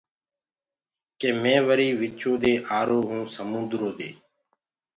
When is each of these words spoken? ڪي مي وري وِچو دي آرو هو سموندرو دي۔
ڪي 1.19 1.29
مي 1.41 1.55
وري 1.67 1.89
وِچو 1.99 2.31
دي 2.43 2.53
آرو 2.79 2.99
هو 3.09 3.19
سموندرو 3.35 3.89
دي۔ 3.97 4.09